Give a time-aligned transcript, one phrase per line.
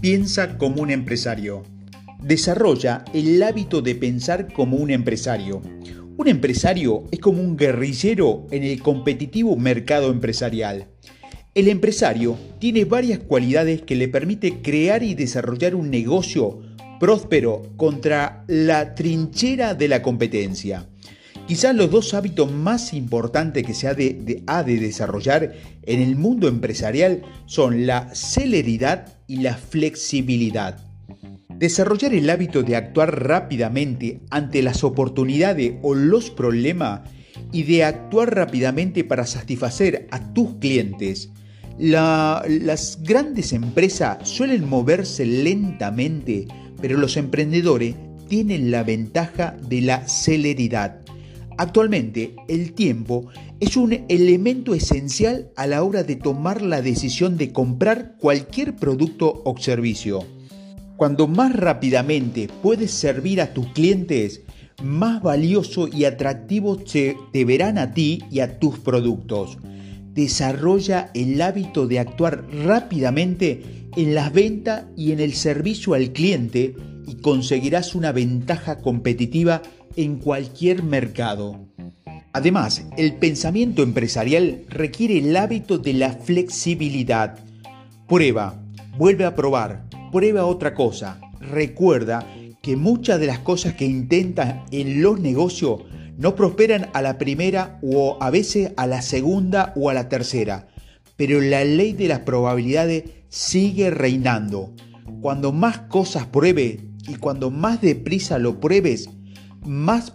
[0.00, 1.62] Piensa como un empresario.
[2.22, 5.60] Desarrolla el hábito de pensar como un empresario.
[6.16, 10.86] Un empresario es como un guerrillero en el competitivo mercado empresarial.
[11.54, 16.62] El empresario tiene varias cualidades que le permite crear y desarrollar un negocio
[16.98, 20.88] próspero contra la trinchera de la competencia.
[21.50, 26.14] Quizás los dos hábitos más importantes que se ha de, ha de, desarrollar en el
[26.14, 30.78] mundo empresarial son la celeridad y la flexibilidad.
[31.48, 37.00] Desarrollar el hábito de actuar rápidamente ante las oportunidades o los problemas
[37.50, 41.30] y de actuar rápidamente para satisfacer a tus clientes.
[41.78, 46.46] las grandes empresas suelen moverse lentamente,
[46.80, 47.96] pero los emprendedores
[48.28, 50.99] tienen la ventaja de la celeridad.
[51.60, 53.26] Actualmente, el tiempo
[53.60, 59.42] es un elemento esencial a la hora de tomar la decisión de comprar cualquier producto
[59.44, 60.24] o servicio.
[60.96, 64.40] Cuando más rápidamente puedes servir a tus clientes,
[64.82, 69.58] más valioso y atractivo te, verán a ti y a tus productos.
[70.14, 76.74] Desarrolla el hábito de actuar rápidamente en las ventas y en el servicio al cliente
[77.06, 79.60] y conseguirás una ventaja competitiva
[79.96, 81.66] en cualquier mercado.
[82.32, 87.38] Además, el pensamiento empresarial requiere el hábito de la flexibilidad.
[88.06, 88.62] Prueba,
[88.96, 91.20] vuelve a probar, prueba otra cosa.
[91.40, 92.24] Recuerda
[92.62, 95.82] que muchas de las cosas que intentas en los negocios
[96.18, 100.68] no prosperan a la primera o a veces a la segunda o a la tercera,
[101.16, 104.74] pero la ley de las probabilidades sigue reinando.
[105.20, 109.08] Cuando más cosas pruebe y cuando más deprisa lo pruebes,
[109.64, 110.12] más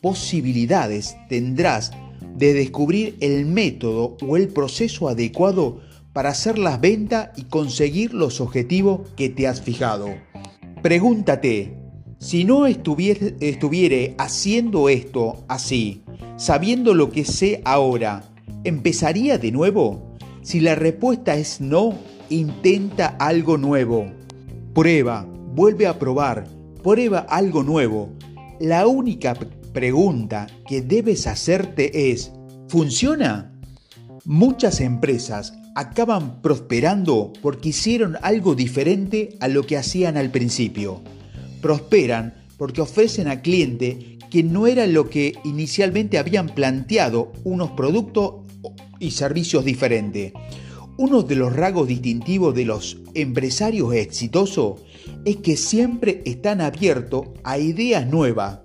[0.00, 1.92] posibilidades tendrás
[2.36, 5.80] de descubrir el método o el proceso adecuado
[6.12, 10.08] para hacer las ventas y conseguir los objetivos que te has fijado.
[10.82, 11.76] Pregúntate,
[12.18, 16.02] si no estuviere, haciendo esto así,
[16.36, 18.24] sabiendo lo que sé ahora,
[18.64, 20.14] ¿empezaría de nuevo?
[20.42, 21.94] Si la respuesta es no,
[22.30, 24.06] intenta algo nuevo.
[24.72, 26.46] Prueba, vuelve a probar,
[26.82, 28.10] prueba algo nuevo.
[28.60, 29.34] La única
[29.72, 32.32] pregunta que debes hacerte es,
[32.68, 33.52] ¿funciona?
[34.24, 41.02] Muchas empresas acaban prosperando porque hicieron algo diferente a lo que hacían al principio.
[41.60, 48.46] Prosperan porque ofrecen a cliente que no era lo que inicialmente habían planteado unos productos
[49.00, 50.32] y servicios diferentes.
[50.96, 54.80] Uno de los rasgos distintivos de los empresarios exitosos
[55.24, 58.60] es que siempre están abiertos a ideas nuevas,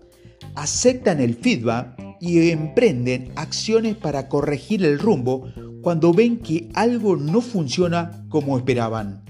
[0.54, 5.52] aceptan el feedback y emprenden acciones para corregir el rumbo
[5.82, 9.24] cuando ven que algo no funciona como esperaban.